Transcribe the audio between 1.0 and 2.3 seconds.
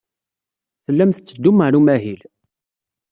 tetteddum ɣer umahil.